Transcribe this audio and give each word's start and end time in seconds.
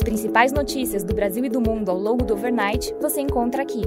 As 0.00 0.04
principais 0.04 0.50
notícias 0.50 1.04
do 1.04 1.12
Brasil 1.12 1.44
e 1.44 1.50
do 1.50 1.60
mundo 1.60 1.90
ao 1.90 1.98
longo 1.98 2.24
do 2.24 2.32
overnight 2.32 2.94
você 3.02 3.20
encontra 3.20 3.60
aqui. 3.60 3.82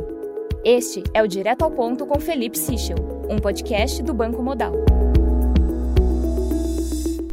Este 0.63 1.01
é 1.11 1.23
o 1.23 1.27
Direto 1.27 1.63
ao 1.63 1.71
Ponto 1.71 2.05
com 2.05 2.19
Felipe 2.19 2.55
Sichel, 2.55 2.97
um 3.27 3.39
podcast 3.39 4.03
do 4.03 4.13
Banco 4.13 4.43
Modal. 4.43 4.73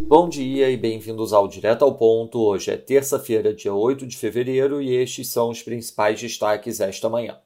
Bom 0.06 0.30
dia 0.30 0.70
e 0.70 0.78
bem-vindos 0.78 1.34
ao 1.34 1.46
Direto 1.46 1.84
ao 1.84 1.94
Ponto. 1.94 2.40
Hoje 2.40 2.70
é 2.70 2.76
terça-feira, 2.78 3.52
dia 3.52 3.74
8 3.74 4.06
de 4.06 4.16
fevereiro, 4.16 4.80
e 4.80 4.96
estes 4.96 5.28
são 5.28 5.50
os 5.50 5.62
principais 5.62 6.18
destaques 6.18 6.80
esta 6.80 7.10
manhã. 7.10 7.36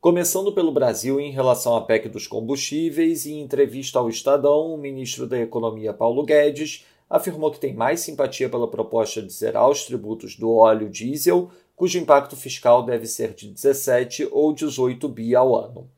Começando 0.00 0.50
pelo 0.50 0.72
Brasil, 0.72 1.20
em 1.20 1.30
relação 1.30 1.76
à 1.76 1.82
PEC 1.82 2.08
dos 2.08 2.26
combustíveis, 2.26 3.26
em 3.26 3.42
entrevista 3.42 3.98
ao 3.98 4.08
Estadão, 4.08 4.72
o 4.72 4.78
ministro 4.78 5.26
da 5.26 5.38
Economia 5.38 5.92
Paulo 5.92 6.24
Guedes 6.24 6.86
afirmou 7.10 7.50
que 7.50 7.58
tem 7.58 7.74
mais 7.74 8.00
simpatia 8.00 8.48
pela 8.48 8.70
proposta 8.70 9.20
de 9.20 9.32
zerar 9.32 9.68
os 9.68 9.84
tributos 9.84 10.36
do 10.36 10.54
óleo 10.54 10.88
diesel 10.88 11.50
cujo 11.74 11.98
impacto 11.98 12.36
fiscal 12.36 12.84
deve 12.84 13.06
ser 13.06 13.34
de 13.34 13.48
17 13.48 14.28
ou 14.30 14.52
18 14.52 15.08
bi 15.08 15.34
ao 15.34 15.56
ano. 15.56 15.90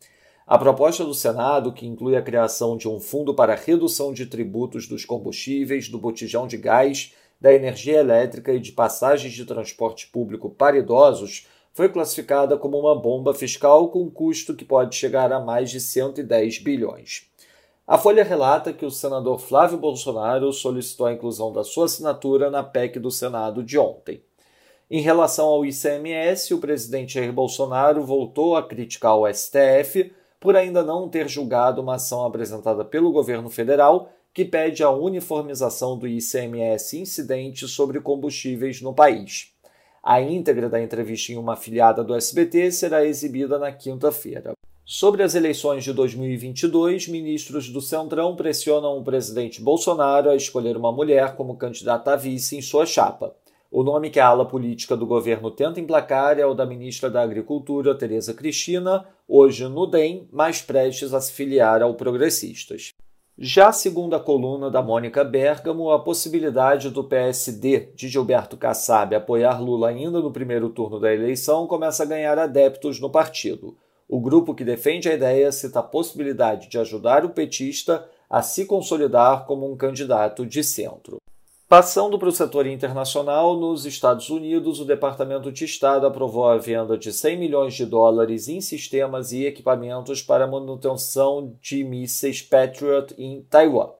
A 0.46 0.56
proposta 0.56 1.04
do 1.04 1.12
Senado, 1.12 1.72
que 1.72 1.86
inclui 1.86 2.16
a 2.16 2.22
criação 2.22 2.76
de 2.76 2.88
um 2.88 3.00
fundo 3.00 3.34
para 3.34 3.54
redução 3.54 4.12
de 4.12 4.26
tributos 4.26 4.86
dos 4.86 5.04
combustíveis, 5.04 5.88
do 5.88 5.98
botijão 5.98 6.46
de 6.46 6.56
gás, 6.56 7.12
da 7.40 7.52
energia 7.52 7.98
elétrica 7.98 8.52
e 8.52 8.60
de 8.60 8.70
passagens 8.70 9.32
de 9.32 9.44
transporte 9.44 10.06
público 10.06 10.48
para 10.48 10.78
idosos, 10.78 11.48
foi 11.72 11.88
classificada 11.88 12.56
como 12.56 12.78
uma 12.78 12.94
bomba 12.94 13.34
fiscal 13.34 13.88
com 13.88 14.08
custo 14.10 14.54
que 14.54 14.64
pode 14.64 14.94
chegar 14.94 15.32
a 15.32 15.40
mais 15.40 15.70
de 15.70 15.80
110 15.80 16.58
bilhões. 16.58 17.31
A 17.84 17.98
Folha 17.98 18.22
relata 18.22 18.72
que 18.72 18.86
o 18.86 18.90
senador 18.90 19.40
Flávio 19.40 19.76
Bolsonaro 19.76 20.52
solicitou 20.52 21.06
a 21.06 21.12
inclusão 21.12 21.52
da 21.52 21.64
sua 21.64 21.86
assinatura 21.86 22.48
na 22.48 22.62
PEC 22.62 23.00
do 23.00 23.10
Senado 23.10 23.60
de 23.62 23.76
ontem. 23.76 24.22
Em 24.88 25.00
relação 25.00 25.46
ao 25.46 25.66
ICMS, 25.66 26.54
o 26.54 26.58
presidente 26.58 27.14
Jair 27.14 27.32
Bolsonaro 27.32 28.04
voltou 28.04 28.56
a 28.56 28.62
criticar 28.62 29.16
o 29.16 29.26
STF 29.26 30.12
por 30.38 30.54
ainda 30.54 30.84
não 30.84 31.08
ter 31.08 31.28
julgado 31.28 31.82
uma 31.82 31.96
ação 31.96 32.24
apresentada 32.24 32.84
pelo 32.84 33.10
governo 33.10 33.50
federal 33.50 34.10
que 34.32 34.44
pede 34.44 34.84
a 34.84 34.90
uniformização 34.90 35.98
do 35.98 36.06
ICMS 36.06 37.00
incidente 37.00 37.66
sobre 37.66 38.00
combustíveis 38.00 38.80
no 38.80 38.94
país. 38.94 39.52
A 40.00 40.20
íntegra 40.20 40.68
da 40.68 40.80
entrevista 40.80 41.32
em 41.32 41.36
uma 41.36 41.54
afiliada 41.54 42.04
do 42.04 42.14
SBT 42.14 42.70
será 42.70 43.04
exibida 43.04 43.58
na 43.58 43.72
quinta-feira. 43.72 44.52
Sobre 44.84 45.22
as 45.22 45.36
eleições 45.36 45.84
de 45.84 45.92
2022, 45.92 47.06
ministros 47.06 47.68
do 47.68 47.80
Centrão 47.80 48.34
pressionam 48.34 48.98
o 48.98 49.04
presidente 49.04 49.62
Bolsonaro 49.62 50.28
a 50.28 50.34
escolher 50.34 50.76
uma 50.76 50.90
mulher 50.90 51.36
como 51.36 51.56
candidata 51.56 52.12
a 52.12 52.16
vice 52.16 52.56
em 52.56 52.60
sua 52.60 52.84
chapa. 52.84 53.32
O 53.70 53.84
nome 53.84 54.10
que 54.10 54.18
a 54.18 54.26
ala 54.26 54.44
política 54.44 54.96
do 54.96 55.06
governo 55.06 55.52
tenta 55.52 55.78
emplacar 55.78 56.36
é 56.36 56.44
o 56.44 56.52
da 56.52 56.66
ministra 56.66 57.08
da 57.08 57.22
Agricultura, 57.22 57.94
Tereza 57.94 58.34
Cristina, 58.34 59.06
hoje 59.28 59.68
no 59.68 59.86
DEM, 59.86 60.28
mas 60.32 60.60
prestes 60.60 61.14
a 61.14 61.20
se 61.20 61.32
filiar 61.32 61.80
ao 61.80 61.94
Progressistas. 61.94 62.92
Já 63.38 63.70
segundo 63.70 64.16
a 64.16 64.20
coluna 64.20 64.68
da 64.68 64.82
Mônica 64.82 65.22
Bergamo, 65.22 65.92
a 65.92 66.00
possibilidade 66.00 66.90
do 66.90 67.04
PSD 67.04 67.92
de 67.94 68.08
Gilberto 68.08 68.56
Kassab 68.56 69.14
apoiar 69.14 69.62
Lula 69.62 69.90
ainda 69.90 70.20
no 70.20 70.32
primeiro 70.32 70.68
turno 70.70 70.98
da 70.98 71.14
eleição 71.14 71.68
começa 71.68 72.02
a 72.02 72.06
ganhar 72.06 72.36
adeptos 72.36 72.98
no 72.98 73.08
partido. 73.08 73.76
O 74.12 74.20
grupo 74.20 74.54
que 74.54 74.62
defende 74.62 75.08
a 75.08 75.14
ideia 75.14 75.50
cita 75.50 75.78
a 75.78 75.82
possibilidade 75.82 76.68
de 76.68 76.78
ajudar 76.78 77.24
o 77.24 77.30
petista 77.30 78.06
a 78.28 78.42
se 78.42 78.66
consolidar 78.66 79.46
como 79.46 79.66
um 79.66 79.74
candidato 79.74 80.44
de 80.44 80.62
centro. 80.62 81.16
Passando 81.66 82.18
para 82.18 82.28
o 82.28 82.32
setor 82.32 82.66
internacional, 82.66 83.56
nos 83.56 83.86
Estados 83.86 84.28
Unidos, 84.28 84.80
o 84.80 84.84
Departamento 84.84 85.50
de 85.50 85.64
Estado 85.64 86.06
aprovou 86.06 86.44
a 86.46 86.58
venda 86.58 86.98
de 86.98 87.10
100 87.10 87.38
milhões 87.38 87.72
de 87.72 87.86
dólares 87.86 88.48
em 88.48 88.60
sistemas 88.60 89.32
e 89.32 89.46
equipamentos 89.46 90.20
para 90.20 90.46
manutenção 90.46 91.56
de 91.62 91.82
mísseis 91.82 92.42
Patriot 92.42 93.14
em 93.16 93.40
Taiwan. 93.48 93.92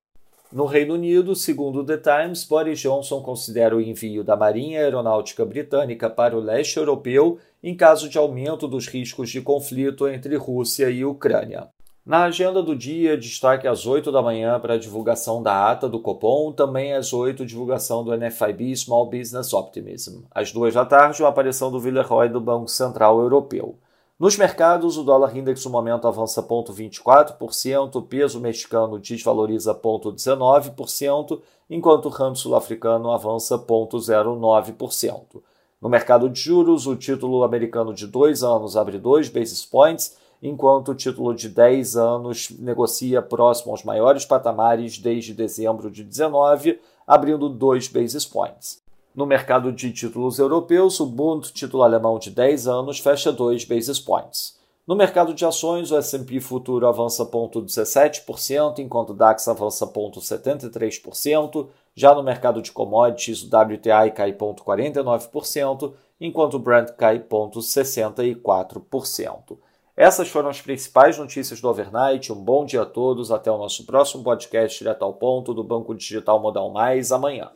No 0.52 0.66
Reino 0.66 0.92
Unido, 0.92 1.34
segundo 1.34 1.82
The 1.82 1.96
Times, 1.96 2.44
Boris 2.44 2.78
Johnson 2.78 3.22
considera 3.22 3.74
o 3.74 3.80
envio 3.80 4.22
da 4.22 4.36
Marinha 4.36 4.80
Aeronáutica 4.80 5.46
Britânica 5.46 6.10
para 6.10 6.36
o 6.36 6.40
leste 6.40 6.76
europeu 6.76 7.38
em 7.62 7.74
caso 7.74 8.06
de 8.06 8.18
aumento 8.18 8.68
dos 8.68 8.86
riscos 8.86 9.30
de 9.30 9.40
conflito 9.40 10.06
entre 10.06 10.36
Rússia 10.36 10.90
e 10.90 11.06
Ucrânia. 11.06 11.68
Na 12.04 12.24
agenda 12.24 12.62
do 12.62 12.76
dia, 12.76 13.16
destaque 13.16 13.66
às 13.66 13.86
8 13.86 14.12
da 14.12 14.20
manhã 14.20 14.60
para 14.60 14.74
a 14.74 14.78
divulgação 14.78 15.42
da 15.42 15.70
ata 15.70 15.88
do 15.88 16.00
Copom, 16.00 16.52
também 16.52 16.92
às 16.92 17.14
8 17.14 17.46
divulgação 17.46 18.04
do 18.04 18.14
NFIB 18.14 18.76
Small 18.76 19.08
Business 19.08 19.54
Optimism. 19.54 20.24
Às 20.30 20.52
2 20.52 20.74
da 20.74 20.84
tarde, 20.84 21.24
a 21.24 21.28
aparição 21.28 21.70
do 21.70 21.80
Villeroy 21.80 22.28
do 22.28 22.42
Banco 22.42 22.68
Central 22.68 23.18
Europeu. 23.20 23.78
Nos 24.22 24.36
mercados, 24.36 24.96
o 24.96 25.02
dólar 25.02 25.36
index 25.36 25.64
no 25.64 25.70
momento 25.72 26.06
avança 26.06 26.40
0,24%, 26.40 27.96
o 27.96 28.02
peso 28.02 28.38
mexicano 28.38 28.96
desvaloriza 28.96 29.74
0,19%, 29.74 31.40
enquanto 31.68 32.06
o 32.06 32.08
ramo 32.08 32.36
sul-africano 32.36 33.10
avança 33.10 33.58
0,09%. 33.58 35.42
No 35.80 35.88
mercado 35.88 36.30
de 36.30 36.38
juros, 36.38 36.86
o 36.86 36.94
título 36.94 37.42
americano 37.42 37.92
de 37.92 38.06
dois 38.06 38.44
anos 38.44 38.76
abre 38.76 38.96
2 38.96 39.28
basis 39.28 39.66
points, 39.66 40.16
enquanto 40.40 40.92
o 40.92 40.94
título 40.94 41.34
de 41.34 41.48
10 41.48 41.96
anos 41.96 42.48
negocia 42.60 43.20
próximo 43.20 43.72
aos 43.72 43.82
maiores 43.82 44.24
patamares 44.24 44.98
desde 44.98 45.34
dezembro 45.34 45.90
de 45.90 46.04
19, 46.04 46.78
abrindo 47.04 47.48
2 47.48 47.88
basis 47.88 48.24
points. 48.24 48.80
No 49.14 49.26
mercado 49.26 49.70
de 49.70 49.92
títulos 49.92 50.38
europeus, 50.38 50.98
o 50.98 51.04
Bund, 51.04 51.52
título 51.52 51.82
alemão 51.82 52.18
de 52.18 52.30
10 52.30 52.66
anos, 52.66 52.98
fecha 52.98 53.30
2 53.30 53.66
basis 53.66 54.00
points. 54.00 54.58
No 54.86 54.96
mercado 54.96 55.34
de 55.34 55.44
ações, 55.44 55.92
o 55.92 55.98
S&P 55.98 56.40
futuro 56.40 56.88
avança 56.88 57.26
0,17%, 57.26 58.78
enquanto 58.78 59.10
o 59.10 59.14
DAX 59.14 59.46
avança 59.48 59.86
0,73%. 59.86 61.68
Já 61.94 62.14
no 62.14 62.22
mercado 62.22 62.62
de 62.62 62.72
commodities, 62.72 63.42
o 63.42 63.54
WTI 63.54 64.12
cai 64.14 64.32
0,49%, 64.32 65.92
enquanto 66.18 66.54
o 66.54 66.58
Brent 66.58 66.92
cai 66.92 67.20
0,64%. 67.20 69.58
Essas 69.94 70.28
foram 70.28 70.48
as 70.48 70.62
principais 70.62 71.18
notícias 71.18 71.60
do 71.60 71.68
overnight. 71.68 72.32
Um 72.32 72.42
bom 72.42 72.64
dia 72.64 72.80
a 72.80 72.86
todos. 72.86 73.30
Até 73.30 73.52
o 73.52 73.58
nosso 73.58 73.84
próximo 73.84 74.24
podcast 74.24 74.78
direto 74.78 75.04
ao 75.04 75.12
ponto 75.12 75.52
do 75.52 75.62
Banco 75.62 75.94
Digital 75.94 76.40
Modal 76.40 76.70
Mais 76.70 77.12
amanhã. 77.12 77.50